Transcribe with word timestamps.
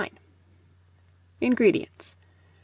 INGREDIENTS. 1.41 2.15